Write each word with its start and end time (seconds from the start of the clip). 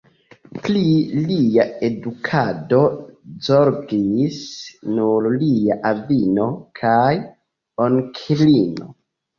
Pri 0.53 0.79
lia 1.25 1.65
edukado 1.87 2.81
zorgis 3.49 4.41
nur 4.97 5.31
lia 5.45 5.81
avino 5.95 6.51
kaj 6.83 7.17
onklino. 7.89 8.95